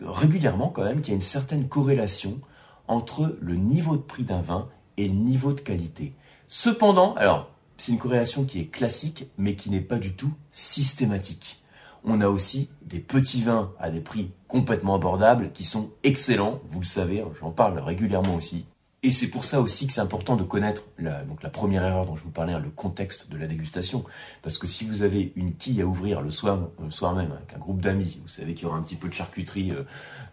régulièrement 0.00 0.68
quand 0.68 0.84
même 0.84 1.00
qu'il 1.00 1.10
y 1.10 1.12
a 1.12 1.14
une 1.14 1.20
certaine 1.20 1.68
corrélation 1.68 2.40
entre 2.88 3.36
le 3.40 3.54
niveau 3.54 3.96
de 3.96 4.02
prix 4.02 4.24
d'un 4.24 4.42
vin 4.42 4.68
et 4.96 5.08
le 5.08 5.14
niveau 5.14 5.52
de 5.52 5.60
qualité. 5.60 6.14
Cependant, 6.48 7.14
alors 7.14 7.51
c'est 7.82 7.90
une 7.90 7.98
corrélation 7.98 8.44
qui 8.44 8.60
est 8.60 8.66
classique, 8.66 9.26
mais 9.38 9.56
qui 9.56 9.68
n'est 9.68 9.80
pas 9.80 9.98
du 9.98 10.12
tout 10.12 10.32
systématique. 10.52 11.64
On 12.04 12.20
a 12.20 12.28
aussi 12.28 12.70
des 12.82 13.00
petits 13.00 13.42
vins 13.42 13.72
à 13.80 13.90
des 13.90 13.98
prix 13.98 14.30
complètement 14.46 14.94
abordables 14.94 15.50
qui 15.52 15.64
sont 15.64 15.90
excellents, 16.04 16.60
vous 16.70 16.78
le 16.78 16.86
savez, 16.86 17.24
j'en 17.40 17.50
parle 17.50 17.80
régulièrement 17.80 18.36
aussi. 18.36 18.66
Et 19.02 19.10
c'est 19.10 19.26
pour 19.26 19.44
ça 19.44 19.60
aussi 19.60 19.88
que 19.88 19.92
c'est 19.92 20.00
important 20.00 20.36
de 20.36 20.44
connaître 20.44 20.84
la, 20.96 21.24
donc 21.24 21.42
la 21.42 21.50
première 21.50 21.82
erreur 21.82 22.06
dont 22.06 22.14
je 22.14 22.22
vous 22.22 22.30
parlais, 22.30 22.56
le 22.56 22.70
contexte 22.70 23.28
de 23.28 23.36
la 23.36 23.48
dégustation. 23.48 24.04
Parce 24.42 24.58
que 24.58 24.68
si 24.68 24.84
vous 24.84 25.02
avez 25.02 25.32
une 25.34 25.56
quille 25.56 25.82
à 25.82 25.86
ouvrir 25.86 26.20
le 26.20 26.30
soir, 26.30 26.68
le 26.80 26.90
soir 26.90 27.16
même 27.16 27.32
avec 27.32 27.52
un 27.52 27.58
groupe 27.58 27.80
d'amis, 27.80 28.20
vous 28.22 28.28
savez 28.28 28.54
qu'il 28.54 28.62
y 28.62 28.66
aura 28.66 28.76
un 28.76 28.82
petit 28.82 28.94
peu 28.94 29.08
de 29.08 29.14
charcuterie 29.14 29.72
euh, 29.72 29.82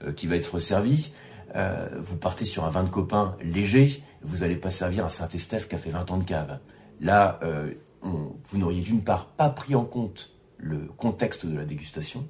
euh, 0.03 0.13
qui 0.13 0.27
va 0.27 0.35
être 0.35 0.59
servie, 0.59 1.13
euh, 1.55 1.89
vous 1.99 2.15
partez 2.15 2.45
sur 2.45 2.65
un 2.65 2.69
vin 2.69 2.83
de 2.83 2.89
copain 2.89 3.35
léger, 3.41 4.03
vous 4.21 4.37
n'allez 4.37 4.55
pas 4.55 4.69
servir 4.69 5.03
un 5.03 5.09
Saint-Estèphe 5.09 5.67
qui 5.67 5.73
a 5.73 5.79
fait 5.79 5.89
20 5.89 6.11
ans 6.11 6.19
de 6.19 6.23
cave. 6.23 6.59
Là, 6.99 7.39
euh, 7.43 7.71
vous 8.01 8.57
n'auriez 8.57 8.81
d'une 8.81 9.01
part 9.01 9.27
pas 9.27 9.49
pris 9.49 9.75
en 9.75 9.85
compte 9.85 10.31
le 10.57 10.79
contexte 10.97 11.45
de 11.45 11.57
la 11.57 11.65
dégustation, 11.65 12.27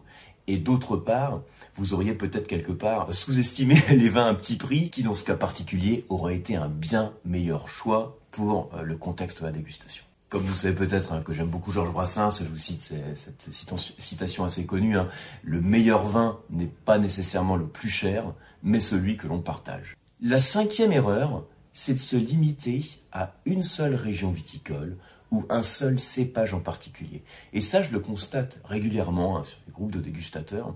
et 0.48 0.58
d'autre 0.58 0.98
part, 0.98 1.42
vous 1.76 1.94
auriez 1.94 2.14
peut-être 2.16 2.48
quelque 2.48 2.72
part 2.72 3.14
sous-estimé 3.14 3.82
les 3.90 4.10
vins 4.10 4.28
à 4.28 4.34
petit 4.34 4.56
prix, 4.56 4.90
qui 4.90 5.04
dans 5.04 5.16
ce 5.16 5.24
cas 5.24 5.36
particulier 5.36 6.06
aurait 6.10 6.36
été 6.36 6.56
un 6.56 6.70
bien 6.70 7.14
meilleur 7.26 7.68
choix 7.68 8.18
pour 8.32 8.72
euh, 8.74 8.84
le 8.84 8.98
contexte 8.98 9.42
de 9.42 9.46
la 9.46 9.52
dégustation. 9.52 10.04
Comme 10.30 10.44
vous 10.44 10.54
savez 10.54 10.76
peut-être 10.76 11.12
hein, 11.14 11.22
que 11.26 11.34
j'aime 11.34 11.48
beaucoup 11.48 11.72
Georges 11.72 11.92
Brassens, 11.92 12.44
je 12.44 12.50
vous 12.50 12.58
cite 12.58 12.94
cette 13.16 13.50
citation 13.98 14.46
assez 14.46 14.64
connue, 14.68 14.96
hein, 14.96 15.08
le 15.44 15.60
meilleur 15.60 16.08
vin 16.08 16.40
n'est 16.52 16.70
pas 16.86 17.00
nécessairement 17.00 17.56
le 17.56 17.66
plus 17.66 17.90
cher, 17.90 18.26
mais 18.62 18.80
celui 18.80 19.18
que 19.18 19.28
l'on 19.28 19.40
partage. 19.40 19.96
La 20.22 20.40
cinquième 20.40 20.92
erreur, 20.92 21.46
c'est 21.80 21.94
de 21.94 22.00
se 22.00 22.18
limiter 22.18 22.86
à 23.14 23.36
une 23.46 23.64
seule 23.64 23.96
région 23.96 24.32
viticole 24.32 24.98
ou 25.32 25.46
un 25.50 25.64
seul 25.64 25.98
cépage 25.98 26.54
en 26.54 26.60
particulier. 26.60 27.24
Et 27.54 27.62
ça, 27.62 27.82
je 27.82 27.94
le 27.94 28.02
constate 28.02 28.60
régulièrement 28.66 29.38
hein, 29.38 29.46
sur 29.46 29.60
les 29.66 29.72
groupes 29.72 29.94
de 29.94 30.02
dégustateurs. 30.02 30.76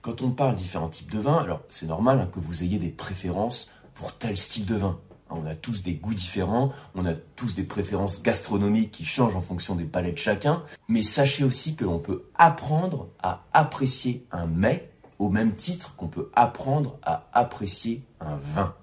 Quand 0.00 0.22
on 0.22 0.30
parle 0.30 0.54
différents 0.54 0.90
types 0.90 1.10
de 1.10 1.18
vins, 1.18 1.38
alors 1.38 1.62
c'est 1.70 1.86
normal 1.86 2.28
que 2.32 2.38
vous 2.38 2.62
ayez 2.62 2.78
des 2.78 2.90
préférences 2.90 3.68
pour 3.94 4.16
tel 4.16 4.38
style 4.38 4.64
de 4.64 4.76
vin. 4.76 5.00
On 5.28 5.44
a 5.44 5.56
tous 5.56 5.82
des 5.82 5.94
goûts 5.94 6.14
différents, 6.14 6.72
on 6.94 7.04
a 7.04 7.14
tous 7.14 7.56
des 7.56 7.64
préférences 7.64 8.22
gastronomiques 8.22 8.92
qui 8.92 9.04
changent 9.04 9.34
en 9.34 9.42
fonction 9.42 9.74
des 9.74 9.82
palettes 9.82 10.14
de 10.14 10.18
chacun, 10.20 10.62
mais 10.86 11.02
sachez 11.02 11.42
aussi 11.42 11.74
que 11.74 11.84
l'on 11.84 11.98
peut 11.98 12.26
apprendre 12.36 13.08
à 13.20 13.42
apprécier 13.52 14.24
un 14.30 14.46
mets 14.46 14.92
au 15.18 15.30
même 15.30 15.56
titre 15.56 15.96
qu'on 15.96 16.06
peut 16.06 16.30
apprendre 16.32 17.00
à 17.02 17.26
apprécier 17.32 18.04
un 18.20 18.36
vin. 18.54 18.76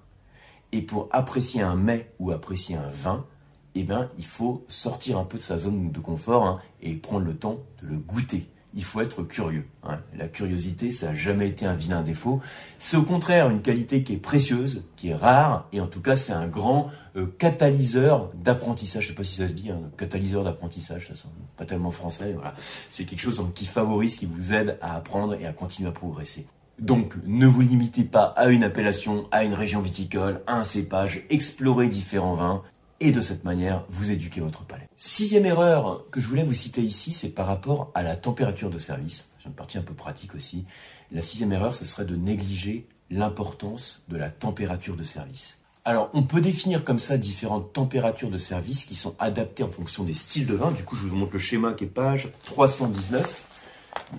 Et 0.72 0.82
pour 0.82 1.08
apprécier 1.10 1.62
un 1.62 1.76
mets 1.76 2.12
ou 2.18 2.30
apprécier 2.30 2.76
un 2.76 2.90
vin, 2.90 3.26
eh 3.74 3.84
ben, 3.84 4.08
il 4.18 4.26
faut 4.26 4.64
sortir 4.68 5.18
un 5.18 5.24
peu 5.24 5.38
de 5.38 5.42
sa 5.42 5.58
zone 5.58 5.90
de 5.90 6.00
confort 6.00 6.46
hein, 6.46 6.60
et 6.82 6.94
prendre 6.94 7.26
le 7.26 7.36
temps 7.36 7.58
de 7.82 7.88
le 7.88 7.98
goûter 7.98 8.48
il 8.74 8.84
faut 8.84 9.00
être 9.00 9.22
curieux. 9.22 9.66
Hein. 9.82 9.98
La 10.16 10.28
curiosité, 10.28 10.92
ça 10.92 11.08
n'a 11.08 11.14
jamais 11.14 11.48
été 11.48 11.66
un 11.66 11.74
vilain 11.74 12.02
défaut. 12.02 12.40
C'est 12.78 12.96
au 12.96 13.02
contraire 13.02 13.50
une 13.50 13.62
qualité 13.62 14.02
qui 14.02 14.14
est 14.14 14.18
précieuse, 14.18 14.84
qui 14.96 15.08
est 15.08 15.14
rare, 15.14 15.68
et 15.72 15.80
en 15.80 15.86
tout 15.86 16.00
cas, 16.00 16.16
c'est 16.16 16.32
un 16.32 16.46
grand 16.46 16.90
euh, 17.16 17.26
catalyseur 17.38 18.30
d'apprentissage. 18.34 19.04
Je 19.04 19.08
sais 19.08 19.14
pas 19.14 19.24
si 19.24 19.34
ça 19.34 19.48
se 19.48 19.52
dit, 19.52 19.70
hein, 19.70 19.80
catalyseur 19.96 20.44
d'apprentissage, 20.44 21.08
ça 21.08 21.16
sonne 21.16 21.30
pas 21.56 21.64
tellement 21.64 21.90
français. 21.90 22.32
Voilà. 22.32 22.54
C'est 22.90 23.04
quelque 23.04 23.20
chose 23.20 23.44
qui 23.54 23.66
favorise, 23.66 24.16
qui 24.16 24.26
vous 24.26 24.52
aide 24.52 24.78
à 24.80 24.96
apprendre 24.96 25.34
et 25.34 25.46
à 25.46 25.52
continuer 25.52 25.90
à 25.90 25.92
progresser. 25.92 26.46
Donc, 26.78 27.14
ne 27.26 27.46
vous 27.46 27.60
limitez 27.60 28.04
pas 28.04 28.34
à 28.36 28.48
une 28.48 28.64
appellation, 28.64 29.28
à 29.30 29.44
une 29.44 29.54
région 29.54 29.80
viticole, 29.80 30.42
à 30.46 30.54
un 30.54 30.64
cépage, 30.64 31.22
explorez 31.30 31.88
différents 31.88 32.34
vins, 32.34 32.62
et 33.02 33.10
de 33.10 33.20
cette 33.20 33.44
manière 33.44 33.84
vous 33.88 34.10
éduquez 34.10 34.40
votre 34.40 34.64
palais. 34.64 34.88
Sixième 34.96 35.44
erreur 35.44 36.04
que 36.10 36.20
je 36.20 36.28
voulais 36.28 36.44
vous 36.44 36.54
citer 36.54 36.82
ici, 36.82 37.12
c'est 37.12 37.30
par 37.30 37.46
rapport 37.46 37.90
à 37.94 38.02
la 38.02 38.16
température 38.16 38.70
de 38.70 38.78
service. 38.78 39.28
C'est 39.38 39.48
une 39.48 39.54
partie 39.54 39.76
un 39.76 39.82
peu 39.82 39.94
pratique 39.94 40.34
aussi. 40.36 40.66
La 41.10 41.20
sixième 41.20 41.52
erreur, 41.52 41.74
ce 41.74 41.84
serait 41.84 42.04
de 42.04 42.14
négliger 42.14 42.86
l'importance 43.10 44.04
de 44.08 44.16
la 44.16 44.30
température 44.30 44.96
de 44.96 45.02
service. 45.02 45.58
Alors, 45.84 46.10
on 46.14 46.22
peut 46.22 46.40
définir 46.40 46.84
comme 46.84 47.00
ça 47.00 47.18
différentes 47.18 47.72
températures 47.72 48.30
de 48.30 48.38
service 48.38 48.84
qui 48.84 48.94
sont 48.94 49.16
adaptées 49.18 49.64
en 49.64 49.68
fonction 49.68 50.04
des 50.04 50.14
styles 50.14 50.46
de 50.46 50.54
vin. 50.54 50.70
Du 50.70 50.84
coup, 50.84 50.94
je 50.94 51.06
vous 51.06 51.16
montre 51.16 51.32
le 51.32 51.40
schéma 51.40 51.72
qui 51.72 51.84
est 51.84 51.88
page 51.88 52.30
319. 52.44 53.46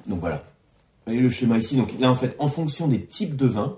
Donc 0.07 0.19
voilà. 0.19 0.43
Voyez 1.05 1.22
le 1.22 1.29
schéma 1.29 1.57
ici. 1.57 1.75
Donc 1.75 1.89
là, 2.00 2.10
en 2.10 2.15
fait, 2.15 2.36
en 2.39 2.48
fonction 2.48 2.88
des 2.88 3.05
types 3.05 3.36
de 3.36 3.48
vin, 3.48 3.77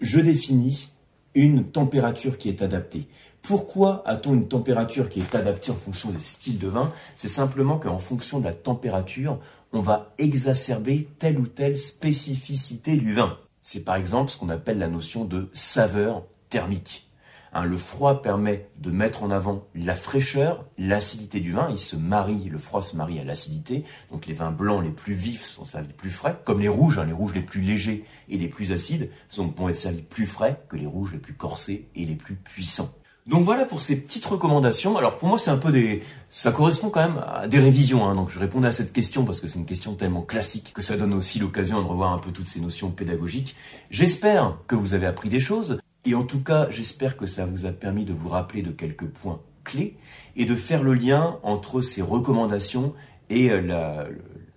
je 0.00 0.20
définis 0.20 0.90
une 1.34 1.64
température 1.64 2.38
qui 2.38 2.48
est 2.48 2.62
adaptée. 2.62 3.08
Pourquoi 3.42 4.02
a-t-on 4.06 4.34
une 4.34 4.46
température 4.46 5.08
qui 5.08 5.20
est 5.20 5.34
adaptée 5.34 5.72
en 5.72 5.76
fonction 5.76 6.10
des 6.10 6.22
styles 6.22 6.58
de 6.58 6.68
vin? 6.68 6.92
C'est 7.16 7.28
simplement 7.28 7.78
qu'en 7.78 7.98
fonction 7.98 8.38
de 8.38 8.44
la 8.44 8.52
température, 8.52 9.40
on 9.72 9.80
va 9.80 10.14
exacerber 10.18 11.08
telle 11.18 11.38
ou 11.38 11.46
telle 11.46 11.76
spécificité 11.76 12.96
du 12.96 13.14
vin. 13.14 13.38
C'est 13.62 13.84
par 13.84 13.96
exemple 13.96 14.30
ce 14.30 14.36
qu'on 14.36 14.48
appelle 14.48 14.78
la 14.78 14.88
notion 14.88 15.24
de 15.24 15.50
saveur 15.54 16.24
thermique. 16.50 17.08
Hein, 17.54 17.64
le 17.64 17.76
froid 17.76 18.22
permet 18.22 18.70
de 18.78 18.90
mettre 18.90 19.22
en 19.22 19.30
avant 19.30 19.66
la 19.74 19.94
fraîcheur, 19.94 20.64
l'acidité 20.78 21.40
du 21.40 21.52
vin. 21.52 21.68
Il 21.70 21.78
se 21.78 21.96
marie, 21.96 22.48
le 22.48 22.58
froid 22.58 22.82
se 22.82 22.96
marie 22.96 23.18
à 23.18 23.24
l'acidité. 23.24 23.84
Donc 24.10 24.26
les 24.26 24.32
vins 24.32 24.50
blancs 24.50 24.82
les 24.82 24.90
plus 24.90 25.14
vifs 25.14 25.44
sont 25.44 25.66
servis 25.66 25.92
plus 25.92 26.10
frais, 26.10 26.38
comme 26.44 26.60
les 26.60 26.68
rouges. 26.68 26.98
Hein, 26.98 27.04
les 27.04 27.12
rouges 27.12 27.34
les 27.34 27.42
plus 27.42 27.60
légers 27.60 28.04
et 28.30 28.38
les 28.38 28.48
plus 28.48 28.72
acides 28.72 29.10
vont 29.36 29.68
être 29.68 29.76
servis 29.76 30.02
plus 30.02 30.26
frais 30.26 30.62
que 30.68 30.76
les 30.76 30.86
rouges 30.86 31.12
les 31.12 31.18
plus 31.18 31.34
corsés 31.34 31.88
et 31.94 32.06
les 32.06 32.16
plus 32.16 32.36
puissants. 32.36 32.90
Donc 33.26 33.44
voilà 33.44 33.64
pour 33.64 33.80
ces 33.80 34.00
petites 34.00 34.26
recommandations. 34.26 34.96
Alors 34.96 35.16
pour 35.18 35.28
moi 35.28 35.38
c'est 35.38 35.50
un 35.50 35.58
peu 35.58 35.70
des, 35.70 36.02
ça 36.30 36.50
correspond 36.50 36.90
quand 36.90 37.02
même 37.02 37.22
à 37.24 37.46
des 37.46 37.60
révisions. 37.60 38.08
Hein. 38.08 38.16
Donc 38.16 38.30
je 38.30 38.38
répondais 38.38 38.66
à 38.66 38.72
cette 38.72 38.92
question 38.92 39.24
parce 39.24 39.40
que 39.40 39.46
c'est 39.46 39.58
une 39.58 39.66
question 39.66 39.94
tellement 39.94 40.22
classique 40.22 40.72
que 40.74 40.82
ça 40.82 40.96
donne 40.96 41.12
aussi 41.12 41.38
l'occasion 41.38 41.80
de 41.80 41.86
revoir 41.86 42.12
un 42.12 42.18
peu 42.18 42.32
toutes 42.32 42.48
ces 42.48 42.60
notions 42.60 42.90
pédagogiques. 42.90 43.54
J'espère 43.90 44.56
que 44.66 44.74
vous 44.74 44.94
avez 44.94 45.06
appris 45.06 45.28
des 45.28 45.38
choses 45.38 45.78
et 46.04 46.14
en 46.14 46.24
tout 46.24 46.42
cas 46.42 46.68
j'espère 46.70 47.16
que 47.16 47.26
ça 47.26 47.46
vous 47.46 47.66
a 47.66 47.72
permis 47.72 48.04
de 48.04 48.12
vous 48.12 48.28
rappeler 48.28 48.62
de 48.62 48.70
quelques 48.70 49.06
points 49.06 49.40
clés 49.64 49.96
et 50.36 50.44
de 50.44 50.54
faire 50.54 50.82
le 50.82 50.94
lien 50.94 51.38
entre 51.42 51.80
ces 51.80 52.02
recommandations 52.02 52.94
et 53.30 53.50
euh, 53.50 53.60
la, 53.60 54.06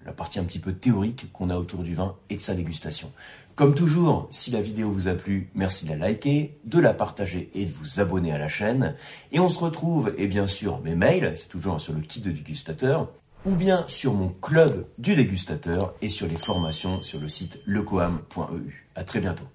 la 0.06 0.12
partie 0.12 0.40
un 0.40 0.44
petit 0.44 0.60
peu 0.60 0.74
théorique 0.74 1.32
qu'on 1.34 1.50
a 1.50 1.58
autour 1.58 1.84
du 1.84 1.96
vin 1.96 2.16
et 2.30 2.38
de 2.38 2.42
sa 2.42 2.54
dégustation. 2.54 3.12
Comme 3.56 3.74
toujours, 3.74 4.28
si 4.32 4.52
la 4.52 4.62
vidéo 4.62 4.92
vous 4.92 5.08
a 5.08 5.14
plu, 5.14 5.50
merci 5.56 5.86
de 5.86 5.92
la 5.92 5.96
liker, 5.96 6.58
de 6.66 6.80
la 6.80 6.94
partager 6.94 7.50
et 7.54 7.66
de 7.66 7.72
vous 7.72 8.02
abonner 8.02 8.34
à 8.34 8.38
la 8.38 8.50
chaîne. 8.50 8.96
Et 9.32 9.40
on 9.40 9.48
se 9.48 9.64
retrouve, 9.64 10.14
et 10.18 10.28
bien 10.28 10.46
sûr, 10.46 10.82
mes 10.82 10.94
mails, 10.94 11.34
c'est 11.38 11.48
toujours 11.48 11.80
sur 11.80 11.94
le 11.94 12.02
kit 12.02 12.20
de 12.20 12.32
dégustateur, 12.32 13.10
ou 13.46 13.56
bien 13.56 13.86
sur 13.88 14.14
mon 14.14 14.28
club 14.28 14.86
du 14.98 15.16
dégustateur 15.16 15.94
et 16.02 16.10
sur 16.10 16.28
les 16.28 16.36
formations 16.36 17.02
sur 17.02 17.22
le 17.22 17.30
site 17.30 17.62
lecoam.eu. 17.66 18.88
À 18.94 19.06
très 19.06 19.22
bientôt. 19.22 19.46